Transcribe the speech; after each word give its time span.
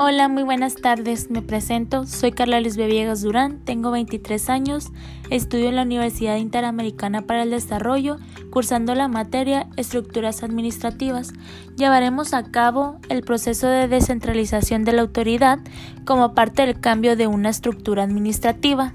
Hola, 0.00 0.28
muy 0.28 0.44
buenas 0.44 0.76
tardes. 0.76 1.28
Me 1.28 1.42
presento. 1.42 2.06
Soy 2.06 2.30
Carla 2.30 2.60
Luis 2.60 2.76
Villegas 2.76 3.20
Durán, 3.20 3.58
tengo 3.64 3.90
23 3.90 4.48
años, 4.48 4.92
estudio 5.28 5.70
en 5.70 5.74
la 5.74 5.82
Universidad 5.82 6.36
Interamericana 6.36 7.22
para 7.22 7.42
el 7.42 7.50
Desarrollo, 7.50 8.18
cursando 8.50 8.94
la 8.94 9.08
materia 9.08 9.66
Estructuras 9.76 10.44
Administrativas. 10.44 11.32
Llevaremos 11.76 12.32
a 12.32 12.44
cabo 12.44 13.00
el 13.08 13.22
proceso 13.22 13.66
de 13.66 13.88
descentralización 13.88 14.84
de 14.84 14.92
la 14.92 15.02
autoridad 15.02 15.58
como 16.04 16.32
parte 16.32 16.64
del 16.64 16.78
cambio 16.78 17.16
de 17.16 17.26
una 17.26 17.48
estructura 17.48 18.04
administrativa. 18.04 18.94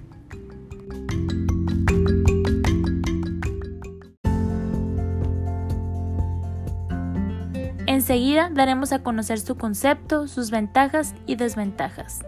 Enseguida 8.13 8.51
daremos 8.51 8.91
a 8.93 9.01
conocer 9.01 9.39
su 9.39 9.57
concepto, 9.57 10.27
sus 10.27 10.51
ventajas 10.51 11.15
y 11.25 11.35
desventajas. 11.35 12.19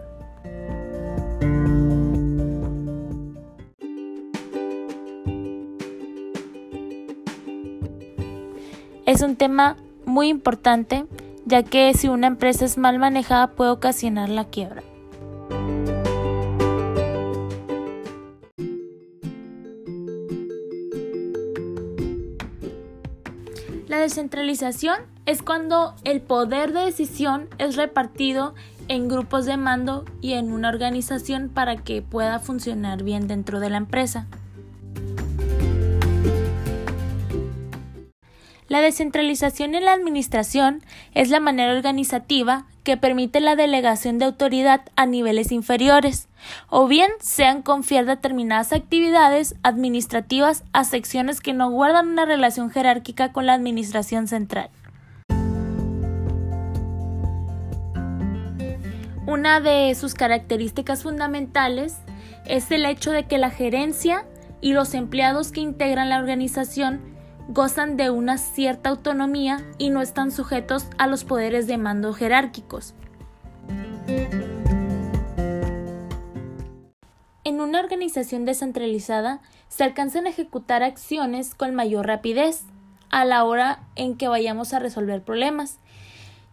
Es 9.06 9.22
un 9.22 9.36
tema 9.36 9.76
muy 10.04 10.26
importante 10.26 11.06
ya 11.44 11.62
que 11.62 11.94
si 11.94 12.08
una 12.08 12.26
empresa 12.26 12.64
es 12.64 12.78
mal 12.78 12.98
manejada 12.98 13.52
puede 13.52 13.70
ocasionar 13.70 14.28
la 14.28 14.46
quiebra. 14.46 14.82
La 23.86 24.00
descentralización 24.00 25.14
es 25.26 25.42
cuando 25.42 25.94
el 26.04 26.20
poder 26.20 26.72
de 26.72 26.84
decisión 26.84 27.48
es 27.58 27.76
repartido 27.76 28.54
en 28.88 29.08
grupos 29.08 29.44
de 29.44 29.56
mando 29.56 30.04
y 30.20 30.34
en 30.34 30.52
una 30.52 30.68
organización 30.68 31.48
para 31.48 31.76
que 31.76 32.00
pueda 32.00 32.38
funcionar 32.38 33.02
bien 33.02 33.26
dentro 33.26 33.58
de 33.58 33.68
la 33.68 33.76
empresa. 33.76 34.28
La 38.68 38.80
descentralización 38.80 39.74
en 39.74 39.84
la 39.84 39.92
administración 39.92 40.82
es 41.14 41.30
la 41.30 41.38
manera 41.38 41.72
organizativa 41.72 42.66
que 42.82 42.96
permite 42.96 43.40
la 43.40 43.56
delegación 43.56 44.18
de 44.18 44.26
autoridad 44.26 44.82
a 44.94 45.06
niveles 45.06 45.50
inferiores, 45.50 46.28
o 46.68 46.86
bien 46.86 47.10
sean 47.20 47.62
confiar 47.62 48.06
determinadas 48.06 48.72
actividades 48.72 49.56
administrativas 49.62 50.62
a 50.72 50.84
secciones 50.84 51.40
que 51.40 51.52
no 51.52 51.70
guardan 51.70 52.08
una 52.08 52.26
relación 52.26 52.70
jerárquica 52.70 53.32
con 53.32 53.46
la 53.46 53.54
administración 53.54 54.28
central. 54.28 54.70
Una 59.26 59.58
de 59.58 59.92
sus 59.96 60.14
características 60.14 61.02
fundamentales 61.02 61.96
es 62.46 62.70
el 62.70 62.86
hecho 62.86 63.10
de 63.10 63.24
que 63.24 63.38
la 63.38 63.50
gerencia 63.50 64.24
y 64.60 64.72
los 64.72 64.94
empleados 64.94 65.50
que 65.50 65.60
integran 65.60 66.10
la 66.10 66.20
organización 66.20 67.00
gozan 67.48 67.96
de 67.96 68.08
una 68.10 68.38
cierta 68.38 68.90
autonomía 68.90 69.64
y 69.78 69.90
no 69.90 70.00
están 70.00 70.30
sujetos 70.30 70.86
a 70.96 71.08
los 71.08 71.24
poderes 71.24 71.66
de 71.66 71.76
mando 71.76 72.12
jerárquicos. 72.12 72.94
En 77.42 77.60
una 77.60 77.80
organización 77.80 78.44
descentralizada 78.44 79.40
se 79.66 79.82
alcanzan 79.82 80.26
a 80.26 80.30
ejecutar 80.30 80.84
acciones 80.84 81.56
con 81.56 81.74
mayor 81.74 82.06
rapidez 82.06 82.62
a 83.10 83.24
la 83.24 83.42
hora 83.42 83.80
en 83.96 84.16
que 84.16 84.28
vayamos 84.28 84.72
a 84.72 84.78
resolver 84.78 85.20
problemas, 85.22 85.80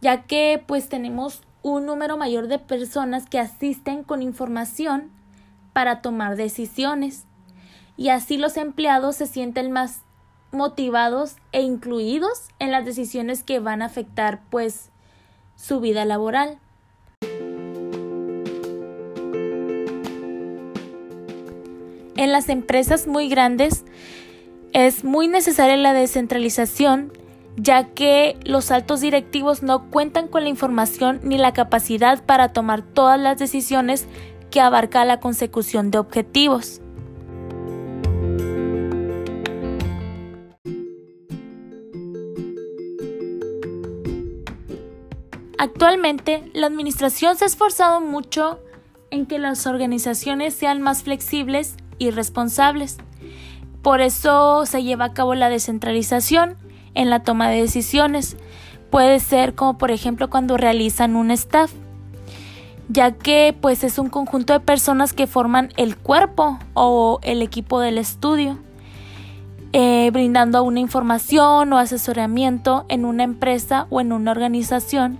ya 0.01 0.23
que 0.23 0.63
pues 0.65 0.89
tenemos 0.89 1.43
un 1.63 1.85
número 1.85 2.17
mayor 2.17 2.47
de 2.47 2.59
personas 2.59 3.27
que 3.27 3.39
asisten 3.39 4.03
con 4.03 4.21
información 4.21 5.09
para 5.71 6.01
tomar 6.01 6.35
decisiones 6.35 7.25
y 7.97 8.09
así 8.09 8.37
los 8.37 8.57
empleados 8.57 9.15
se 9.15 9.27
sienten 9.27 9.71
más 9.71 10.01
motivados 10.51 11.37
e 11.51 11.61
incluidos 11.61 12.49
en 12.59 12.71
las 12.71 12.85
decisiones 12.85 13.43
que 13.43 13.59
van 13.59 13.81
a 13.81 13.85
afectar 13.85 14.41
pues 14.49 14.89
su 15.55 15.79
vida 15.79 16.05
laboral. 16.05 16.59
En 22.15 22.31
las 22.31 22.49
empresas 22.49 23.07
muy 23.07 23.29
grandes 23.29 23.85
es 24.73 25.03
muy 25.03 25.27
necesaria 25.27 25.77
la 25.77 25.93
descentralización 25.93 27.11
ya 27.55 27.89
que 27.89 28.37
los 28.45 28.71
altos 28.71 29.01
directivos 29.01 29.63
no 29.63 29.89
cuentan 29.89 30.27
con 30.27 30.43
la 30.43 30.49
información 30.49 31.19
ni 31.23 31.37
la 31.37 31.53
capacidad 31.53 32.23
para 32.23 32.53
tomar 32.53 32.81
todas 32.81 33.19
las 33.19 33.37
decisiones 33.37 34.07
que 34.49 34.61
abarca 34.61 35.05
la 35.05 35.19
consecución 35.19 35.91
de 35.91 35.99
objetivos. 35.99 36.81
Actualmente, 45.57 46.51
la 46.53 46.67
Administración 46.67 47.37
se 47.37 47.45
ha 47.45 47.47
esforzado 47.47 48.01
mucho 48.01 48.59
en 49.11 49.25
que 49.25 49.39
las 49.39 49.65
organizaciones 49.65 50.53
sean 50.53 50.81
más 50.81 51.03
flexibles 51.03 51.77
y 51.99 52.11
responsables. 52.11 52.97
Por 53.81 54.01
eso 54.01 54.65
se 54.65 54.83
lleva 54.83 55.05
a 55.05 55.13
cabo 55.13 55.35
la 55.35 55.49
descentralización 55.49 56.57
en 56.95 57.09
la 57.09 57.23
toma 57.23 57.49
de 57.49 57.61
decisiones. 57.61 58.37
Puede 58.89 59.19
ser 59.19 59.55
como 59.55 59.77
por 59.77 59.91
ejemplo 59.91 60.29
cuando 60.29 60.57
realizan 60.57 61.15
un 61.15 61.31
staff, 61.31 61.71
ya 62.89 63.11
que 63.11 63.55
pues 63.59 63.83
es 63.83 63.97
un 63.97 64.09
conjunto 64.09 64.53
de 64.53 64.59
personas 64.59 65.13
que 65.13 65.27
forman 65.27 65.69
el 65.77 65.97
cuerpo 65.97 66.59
o 66.73 67.19
el 67.23 67.41
equipo 67.41 67.79
del 67.79 67.97
estudio, 67.97 68.57
eh, 69.71 70.11
brindando 70.11 70.63
una 70.63 70.79
información 70.79 71.73
o 71.73 71.77
asesoramiento 71.77 72.85
en 72.89 73.05
una 73.05 73.23
empresa 73.23 73.87
o 73.89 74.01
en 74.01 74.11
una 74.11 74.31
organización 74.31 75.19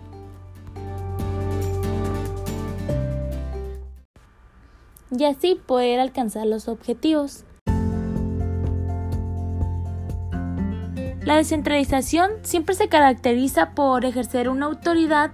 y 5.17 5.25
así 5.25 5.55
poder 5.55 5.99
alcanzar 5.99 6.47
los 6.47 6.67
objetivos. 6.67 7.43
La 11.33 11.37
descentralización 11.37 12.29
siempre 12.43 12.75
se 12.75 12.89
caracteriza 12.89 13.71
por 13.71 14.05
ejercer 14.05 14.49
una 14.49 14.67
autoridad 14.67 15.31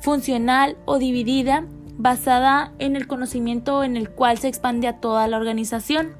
funcional 0.00 0.78
o 0.86 0.98
dividida 0.98 1.66
basada 1.98 2.72
en 2.78 2.96
el 2.96 3.06
conocimiento 3.06 3.84
en 3.84 3.98
el 3.98 4.08
cual 4.08 4.38
se 4.38 4.48
expande 4.48 4.88
a 4.88 4.98
toda 4.98 5.28
la 5.28 5.36
organización. 5.36 6.14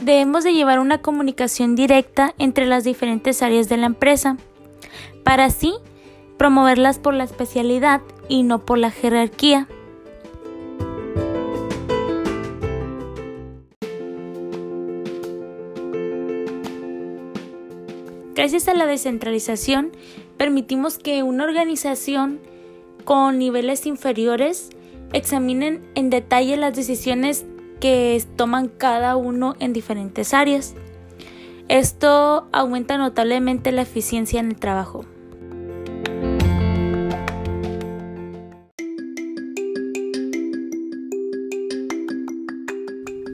debemos 0.00 0.44
de 0.44 0.52
llevar 0.52 0.78
una 0.78 0.98
comunicación 0.98 1.74
directa 1.74 2.34
entre 2.36 2.66
las 2.66 2.84
diferentes 2.84 3.42
áreas 3.42 3.70
de 3.70 3.78
la 3.78 3.86
empresa, 3.86 4.36
para 5.24 5.46
así 5.46 5.72
promoverlas 6.36 6.98
por 6.98 7.14
la 7.14 7.24
especialidad 7.24 8.02
y 8.30 8.44
no 8.44 8.64
por 8.64 8.78
la 8.78 8.90
jerarquía. 8.90 9.68
Gracias 18.34 18.68
a 18.68 18.74
la 18.74 18.86
descentralización, 18.86 19.90
permitimos 20.38 20.96
que 20.96 21.22
una 21.22 21.44
organización 21.44 22.40
con 23.04 23.38
niveles 23.38 23.84
inferiores 23.84 24.70
examinen 25.12 25.82
en 25.94 26.08
detalle 26.08 26.56
las 26.56 26.74
decisiones 26.74 27.44
que 27.80 28.22
toman 28.36 28.68
cada 28.68 29.16
uno 29.16 29.56
en 29.58 29.72
diferentes 29.72 30.32
áreas. 30.32 30.74
Esto 31.68 32.48
aumenta 32.52 32.96
notablemente 32.96 33.72
la 33.72 33.82
eficiencia 33.82 34.40
en 34.40 34.50
el 34.50 34.56
trabajo. 34.56 35.04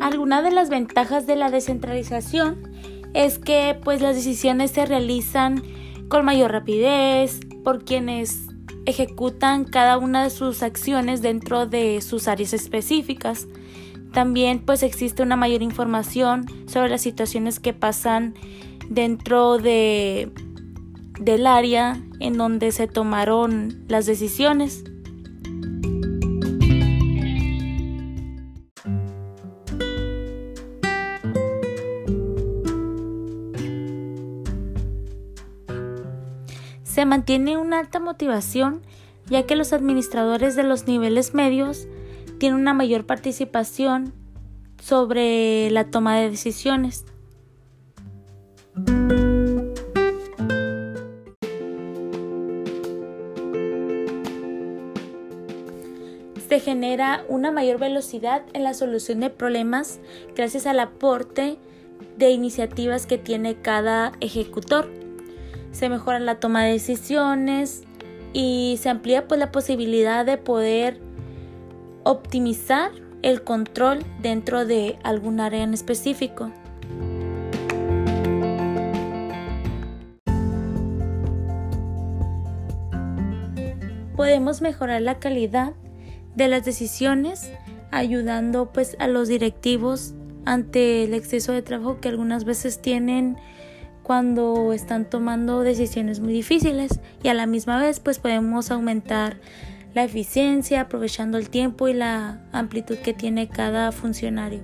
Alguna 0.07 0.41
de 0.41 0.53
las 0.53 0.71
ventajas 0.71 1.27
de 1.27 1.35
la 1.35 1.51
descentralización 1.51 2.71
es 3.13 3.41
que 3.41 3.77
pues 3.83 4.01
las 4.01 4.15
decisiones 4.15 4.71
se 4.71 4.87
realizan 4.87 5.65
con 6.07 6.25
mayor 6.25 6.53
rapidez 6.53 7.41
por 7.65 7.85
quienes 7.85 8.47
ejecutan 8.85 9.65
cada 9.65 9.99
una 9.99 10.23
de 10.23 10.31
sus 10.31 10.63
acciones 10.63 11.23
dentro 11.23 11.67
de 11.67 12.01
sus 12.03 12.29
áreas 12.29 12.53
específicas. 12.53 13.49
También 14.13 14.61
pues 14.61 14.85
existe 14.85 15.25
una 15.25 15.35
mayor 15.35 15.63
información 15.63 16.47
sobre 16.69 16.89
las 16.89 17.01
situaciones 17.01 17.59
que 17.59 17.73
pasan 17.73 18.35
dentro 18.89 19.59
de, 19.59 20.31
del 21.19 21.49
área 21.49 22.01
en 22.21 22.35
donde 22.35 22.71
se 22.71 22.87
tomaron 22.87 23.85
las 23.89 24.07
decisiones. 24.07 24.85
Se 36.97 37.05
mantiene 37.05 37.59
una 37.59 37.79
alta 37.79 38.01
motivación 38.01 38.81
ya 39.27 39.43
que 39.43 39.55
los 39.55 39.75
administradores 39.75 40.57
de 40.57 40.63
los 40.63 40.87
niveles 40.87 41.35
medios 41.35 41.87
tienen 42.39 42.59
una 42.59 42.73
mayor 42.73 43.05
participación 43.05 44.15
sobre 44.83 45.71
la 45.71 45.91
toma 45.91 46.17
de 46.17 46.31
decisiones. 46.31 47.05
Se 56.49 56.61
genera 56.61 57.27
una 57.29 57.53
mayor 57.53 57.79
velocidad 57.79 58.43
en 58.55 58.65
la 58.65 58.73
solución 58.73 59.21
de 59.21 59.29
problemas 59.29 60.01
gracias 60.35 60.67
al 60.67 60.81
aporte 60.81 61.59
de 62.17 62.31
iniciativas 62.31 63.05
que 63.05 63.19
tiene 63.19 63.57
cada 63.57 64.13
ejecutor. 64.21 65.06
Se 65.77 65.91
mejora 65.91 66.19
la 66.19 66.41
toma 66.41 66.65
de 66.65 66.73
decisiones 66.73 67.83
y 68.33 68.79
se 68.81 68.89
amplía 68.89 69.29
pues 69.29 69.39
la 69.39 69.53
posibilidad 69.53 70.25
de 70.25 70.39
poder 70.39 70.99
optimizar 72.03 72.93
el 73.21 73.45
control 73.45 73.99
dentro 74.23 74.65
de 74.65 74.99
algún 75.03 75.39
área 75.39 75.63
en 75.63 75.75
específico. 75.75 76.51
Podemos 84.17 84.63
mejorar 84.63 85.03
la 85.03 85.19
calidad 85.19 85.75
de 86.35 86.49
las 86.49 86.65
decisiones 86.65 87.53
ayudando 87.91 88.73
pues 88.73 88.97
a 88.99 89.09
los 89.09 89.29
directivos 89.29 90.15
ante 90.47 91.05
el 91.05 91.13
exceso 91.13 91.53
de 91.53 91.61
trabajo 91.61 92.01
que 92.01 92.09
algunas 92.09 92.45
veces 92.47 92.81
tienen 92.81 93.37
cuando 94.07 94.73
están 94.73 95.11
tomando 95.11 95.63
decisiones 95.63 96.21
muy 96.21 96.33
difíciles 96.33 97.01
y 97.25 97.29
a 97.29 97.35
la 97.35 97.47
misma 97.47 97.81
vez 97.81 97.99
pues 97.99 98.21
podemos 98.21 98.71
aumentar 98.71 99.41
la 99.95 100.05
eficiencia 100.05 100.83
aprovechando 100.83 101.39
el 101.39 101.51
tiempo 101.51 101.89
y 101.89 101.93
la 101.93 102.41
amplitud 102.53 102.99
que 102.99 103.15
tiene 103.15 103.49
cada 103.49 103.91
funcionario. 103.91 104.63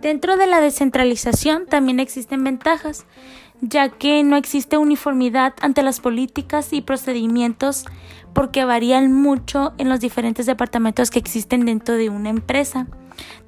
Dentro 0.00 0.36
de 0.36 0.46
la 0.46 0.60
descentralización 0.60 1.66
también 1.66 1.98
existen 1.98 2.44
ventajas, 2.44 3.06
ya 3.60 3.88
que 3.88 4.22
no 4.22 4.36
existe 4.36 4.78
uniformidad 4.78 5.54
ante 5.60 5.82
las 5.82 5.98
políticas 5.98 6.72
y 6.72 6.80
procedimientos 6.80 7.86
porque 8.32 8.64
varían 8.64 9.12
mucho 9.12 9.72
en 9.78 9.88
los 9.88 10.00
diferentes 10.00 10.46
departamentos 10.46 11.10
que 11.10 11.18
existen 11.18 11.64
dentro 11.64 11.94
de 11.94 12.08
una 12.08 12.30
empresa. 12.30 12.86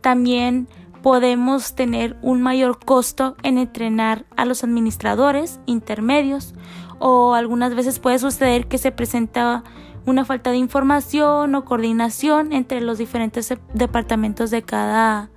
También 0.00 0.68
podemos 1.02 1.74
tener 1.74 2.16
un 2.22 2.42
mayor 2.42 2.78
costo 2.78 3.36
en 3.42 3.58
entrenar 3.58 4.24
a 4.36 4.44
los 4.44 4.64
administradores 4.64 5.60
intermedios 5.66 6.54
o 6.98 7.34
algunas 7.34 7.74
veces 7.74 7.98
puede 7.98 8.18
suceder 8.18 8.68
que 8.68 8.78
se 8.78 8.92
presenta 8.92 9.64
una 10.06 10.24
falta 10.24 10.50
de 10.50 10.56
información 10.56 11.54
o 11.54 11.64
coordinación 11.64 12.52
entre 12.52 12.80
los 12.80 12.98
diferentes 12.98 13.52
departamentos 13.74 14.50
de 14.50 14.62
cada, 14.62 15.30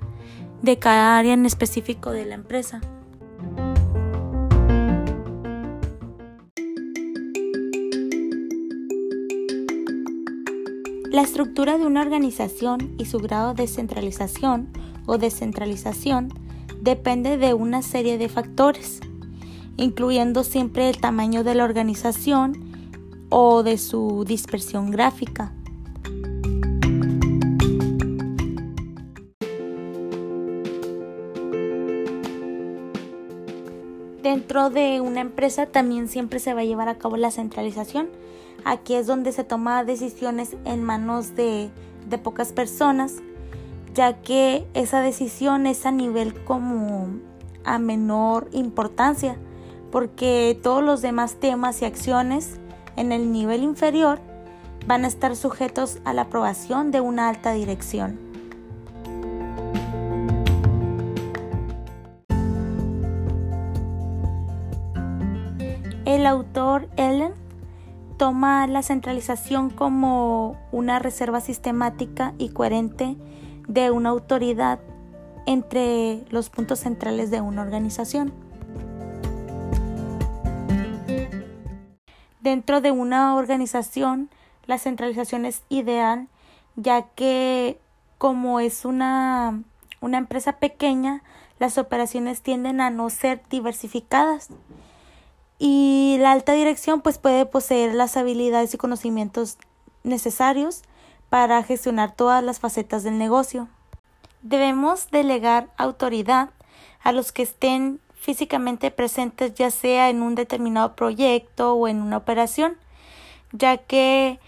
de 0.62 0.80
cada 0.80 1.18
área 1.18 1.34
en 1.34 1.46
específico 1.46 2.12
de 2.12 2.26
la 2.26 2.36
empresa. 2.36 2.82
La 11.16 11.22
estructura 11.22 11.78
de 11.78 11.86
una 11.86 12.02
organización 12.02 12.94
y 12.98 13.06
su 13.06 13.20
grado 13.20 13.54
de 13.54 13.68
centralización 13.68 14.68
o 15.06 15.18
descentralización 15.18 16.28
depende 16.82 17.38
de 17.38 17.54
una 17.54 17.84
serie 17.84 18.18
de 18.18 18.28
factores, 18.28 19.00
incluyendo 19.78 20.44
siempre 20.44 20.90
el 20.90 20.98
tamaño 20.98 21.46
de 21.46 21.56
la 21.56 21.64
organización 21.64 22.52
o 23.30 23.64
de 23.64 23.78
su 23.78 24.26
dispersión 24.28 24.92
gráfica. 24.92 25.54
Dentro 34.22 34.70
de 34.70 35.00
una 35.00 35.22
empresa 35.22 35.66
también 35.68 36.10
siempre 36.10 36.40
se 36.40 36.54
va 36.54 36.60
a 36.60 36.66
llevar 36.66 36.90
a 36.90 36.98
cabo 36.98 37.16
la 37.16 37.32
centralización 37.32 38.10
Aquí 38.68 38.96
es 38.96 39.06
donde 39.06 39.32
se 39.32 39.44
toma 39.44 39.84
decisiones 39.84 40.58
en 40.66 40.84
manos 40.84 41.36
de, 41.36 41.70
de 42.10 42.18
pocas 42.18 42.52
personas, 42.52 43.14
ya 43.94 44.24
que 44.24 44.66
esa 44.74 45.02
decisión 45.02 45.68
es 45.68 45.86
a 45.86 45.92
nivel 45.92 46.44
como 46.46 47.10
a 47.64 47.78
menor 47.78 48.50
importancia, 48.54 49.38
porque 49.92 50.60
todos 50.64 50.84
los 50.84 51.04
demás 51.04 51.36
temas 51.36 51.84
y 51.84 51.86
acciones 51.86 52.60
en 52.96 53.12
el 53.12 53.32
nivel 53.32 53.62
inferior 53.62 54.20
van 54.88 55.06
a 55.06 55.10
estar 55.10 55.36
sujetos 55.36 56.00
a 56.04 56.14
la 56.14 56.24
aprobación 56.24 56.90
de 56.90 57.02
una 57.02 57.30
alta 57.30 57.54
dirección. 57.54 58.20
El 66.06 66.26
autor 66.26 66.90
Ellen 66.98 67.45
toma 68.18 68.68
la 68.68 68.82
centralización 68.82 69.70
como 69.70 70.58
una 70.72 71.00
reserva 71.00 71.42
sistemática 71.42 72.34
y 72.38 72.50
coherente 72.50 73.16
de 73.68 73.92
una 73.92 74.10
autoridad 74.10 74.80
entre 75.46 76.26
los 76.30 76.50
puntos 76.50 76.80
centrales 76.80 77.32
de 77.32 77.42
una 77.42 77.62
organización. 77.62 78.34
Dentro 82.42 82.82
de 82.82 82.92
una 82.92 83.36
organización, 83.36 84.30
la 84.66 84.78
centralización 84.78 85.46
es 85.46 85.64
ideal 85.70 86.28
ya 86.76 87.04
que 87.16 87.80
como 88.18 88.60
es 88.60 88.86
una, 88.86 89.62
una 90.02 90.18
empresa 90.18 90.54
pequeña, 90.54 91.24
las 91.60 91.78
operaciones 91.78 92.42
tienden 92.42 92.82
a 92.82 92.90
no 92.90 93.10
ser 93.10 93.42
diversificadas 93.50 94.50
y 95.58 96.18
la 96.20 96.32
alta 96.32 96.54
dirección 96.54 97.02
pues 97.02 97.18
puede 97.18 97.46
poseer 97.46 97.94
las 97.94 98.18
habilidades 98.18 98.74
y 98.74 98.78
conocimientos 98.78 99.58
necesarios 100.04 100.82
para 101.30 101.64
gestionar 101.64 102.16
todas 102.16 102.44
las 102.44 102.60
facetas 102.60 103.04
del 103.04 103.18
negocio. 103.18 103.68
Debemos 104.42 105.10
delegar 105.12 105.70
autoridad 105.78 106.50
a 107.02 107.12
los 107.12 107.32
que 107.32 107.44
estén 107.44 108.00
físicamente 108.14 108.90
presentes 108.90 109.54
ya 109.54 109.70
sea 109.70 110.10
en 110.10 110.22
un 110.22 110.36
determinado 110.36 110.96
proyecto 110.96 111.76
o 111.76 111.88
en 111.88 112.02
una 112.02 112.18
operación, 112.18 112.78
ya 113.52 113.78
que 113.78 114.40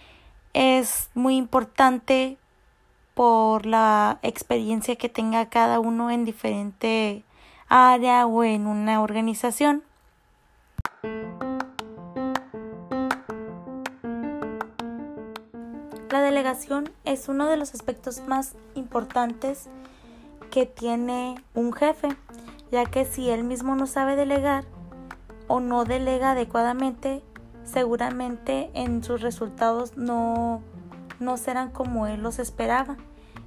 es 0.53 1.09
muy 1.13 1.37
importante 1.37 2.37
por 3.13 3.65
la 3.65 4.19
experiencia 4.23 4.95
que 4.95 5.09
tenga 5.09 5.49
cada 5.49 5.79
uno 5.79 6.09
en 6.09 6.25
diferente 6.25 7.23
área 7.69 8.25
o 8.25 8.43
en 8.43 8.67
una 8.67 9.01
organización. 9.01 9.83
La 16.09 16.21
delegación 16.21 16.89
es 17.03 17.27
uno 17.27 17.47
de 17.47 17.57
los 17.57 17.73
aspectos 17.73 18.21
más 18.27 18.55
importantes 18.75 19.67
que 20.51 20.65
tiene 20.65 21.35
un 21.53 21.73
jefe, 21.73 22.07
ya 22.71 22.85
que 22.85 23.03
si 23.03 23.29
él 23.29 23.43
mismo 23.43 23.75
no 23.75 23.87
sabe 23.87 24.15
delegar 24.15 24.63
o 25.47 25.59
no 25.59 25.83
delega 25.83 26.31
adecuadamente, 26.31 27.23
seguramente 27.65 28.71
en 28.73 29.03
sus 29.03 29.21
resultados 29.21 29.97
no, 29.97 30.61
no 31.19 31.35
serán 31.35 31.71
como 31.71 32.07
él 32.07 32.23
los 32.23 32.39
esperaba. 32.39 32.95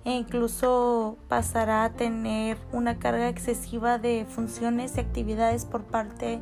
E 0.05 0.13
incluso 0.13 1.17
pasará 1.29 1.85
a 1.85 1.91
tener 1.91 2.59
una 2.73 2.99
carga 2.99 3.29
excesiva 3.29 3.99
de 3.99 4.27
funciones 4.29 4.97
y 4.97 5.01
actividades 5.01 5.65
por 5.65 5.85
parte 5.85 6.41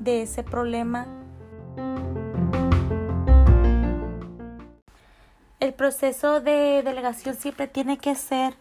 de 0.00 0.22
ese 0.22 0.42
problema 0.42 1.06
proceso 5.78 6.40
de 6.40 6.82
delegación 6.82 7.36
siempre 7.36 7.68
tiene 7.68 7.96
que 7.96 8.14
ser 8.16 8.54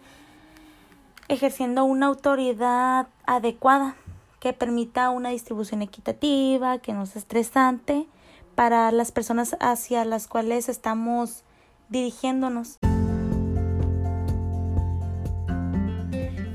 ejerciendo 1.27 1.83
una 1.83 2.05
autoridad 2.05 3.07
adecuada 3.25 3.95
que 4.39 4.53
permita 4.53 5.09
una 5.09 5.29
distribución 5.29 5.81
equitativa, 5.81 6.77
que 6.77 6.93
no 6.93 7.05
sea 7.07 7.19
estresante 7.19 8.07
para 8.55 8.91
las 8.91 9.11
personas 9.11 9.57
hacia 9.59 10.05
las 10.05 10.27
cuales 10.27 10.69
estamos 10.69 11.43
dirigiéndonos. 11.89 12.77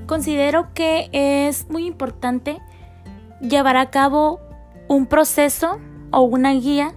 Considero 0.07 0.73
que 0.75 1.11
es 1.13 1.69
muy 1.71 1.87
importante 1.87 2.61
llevar 3.41 3.77
a 3.77 3.91
cabo 3.91 4.41
un 4.89 5.07
proceso 5.07 5.81
o 6.13 6.21
una 6.21 6.53
guía 6.53 6.95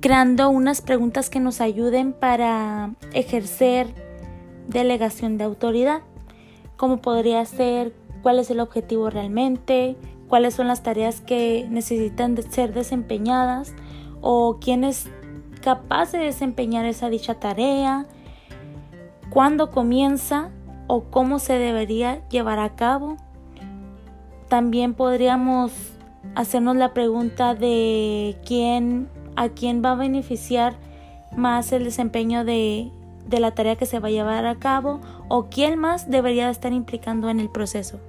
creando 0.00 0.48
unas 0.50 0.80
preguntas 0.80 1.30
que 1.30 1.40
nos 1.40 1.60
ayuden 1.60 2.12
para 2.12 2.94
ejercer 3.12 3.88
delegación 4.68 5.38
de 5.38 5.44
autoridad. 5.44 6.02
cómo 6.76 6.98
podría 6.98 7.44
ser, 7.44 7.92
cuál 8.22 8.38
es 8.38 8.50
el 8.50 8.60
objetivo 8.60 9.10
realmente, 9.10 9.96
cuáles 10.28 10.54
son 10.54 10.68
las 10.68 10.84
tareas 10.84 11.20
que 11.20 11.66
necesitan 11.70 12.40
ser 12.52 12.72
desempeñadas 12.72 13.74
o 14.20 14.58
quién 14.60 14.84
es 14.84 15.08
capaz 15.60 16.12
de 16.12 16.18
desempeñar 16.18 16.84
esa 16.84 17.10
dicha 17.10 17.34
tarea, 17.34 18.06
cuándo 19.30 19.72
comienza 19.72 20.50
o 20.86 21.02
cómo 21.04 21.40
se 21.40 21.54
debería 21.58 22.26
llevar 22.28 22.60
a 22.60 22.76
cabo. 22.76 23.16
También 24.48 24.94
podríamos 24.94 25.72
hacernos 26.36 26.76
la 26.76 26.94
pregunta 26.94 27.54
de 27.54 28.38
quién 28.46 29.08
a 29.38 29.48
quién 29.50 29.82
va 29.84 29.92
a 29.92 29.94
beneficiar 29.94 30.74
más 31.36 31.70
el 31.70 31.84
desempeño 31.84 32.44
de, 32.44 32.90
de 33.28 33.38
la 33.38 33.52
tarea 33.52 33.76
que 33.76 33.86
se 33.86 34.00
va 34.00 34.08
a 34.08 34.10
llevar 34.10 34.46
a 34.46 34.56
cabo 34.56 35.00
o 35.28 35.48
quién 35.48 35.78
más 35.78 36.10
debería 36.10 36.50
estar 36.50 36.72
implicando 36.72 37.30
en 37.30 37.38
el 37.38 37.48
proceso. 37.48 38.00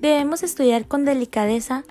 Debemos 0.00 0.44
estudiar 0.44 0.86
con 0.86 1.04
delicadeza 1.04 1.82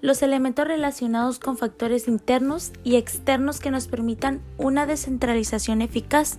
los 0.00 0.22
elementos 0.22 0.66
relacionados 0.66 1.38
con 1.38 1.58
factores 1.58 2.08
internos 2.08 2.72
y 2.84 2.96
externos 2.96 3.60
que 3.60 3.70
nos 3.70 3.88
permitan 3.88 4.40
una 4.56 4.86
descentralización 4.86 5.82
eficaz. 5.82 6.38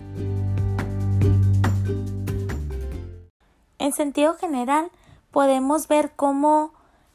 En 3.90 3.96
sentido 3.96 4.34
general, 4.36 4.88
podemos 5.32 5.88
ver 5.88 6.12
cómo 6.14 6.72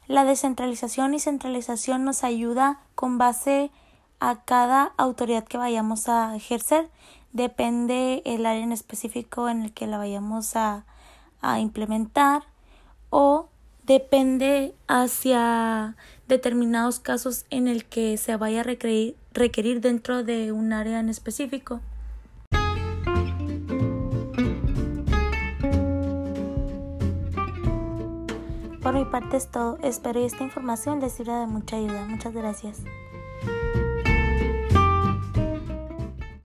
la 0.07 0.25
descentralización 0.25 1.13
y 1.13 1.21
centralización 1.21 2.03
nos 2.03 2.25
ayuda 2.25 2.81
con 2.95 3.17
base 3.17 3.71
a 4.19 4.43
cada 4.43 4.91
autoridad 4.97 5.45
que 5.45 5.57
vayamos 5.57 6.09
a 6.09 6.35
ejercer. 6.35 6.89
Depende 7.31 8.21
el 8.25 8.45
área 8.45 8.61
en 8.61 8.73
específico 8.73 9.47
en 9.47 9.63
el 9.63 9.71
que 9.71 9.87
la 9.87 9.97
vayamos 9.97 10.57
a, 10.57 10.83
a 11.41 11.61
implementar 11.61 12.43
o 13.09 13.47
depende 13.83 14.75
hacia 14.89 15.95
determinados 16.27 16.99
casos 16.99 17.45
en 17.51 17.69
el 17.69 17.85
que 17.85 18.17
se 18.17 18.35
vaya 18.35 18.59
a 18.59 18.63
requerir, 18.63 19.15
requerir 19.31 19.79
dentro 19.79 20.25
de 20.25 20.51
un 20.51 20.73
área 20.73 20.99
en 20.99 21.07
específico. 21.07 21.79
Mi 28.95 29.03
parte 29.03 29.35
es 29.35 29.51
todo. 29.51 29.77
Espero 29.83 30.21
esta 30.21 30.41
información 30.41 31.01
les 31.01 31.11
sirva 31.11 31.41
de 31.41 31.47
mucha 31.47 31.75
ayuda. 31.75 32.05
Muchas 32.05 32.33
gracias. 32.33 32.81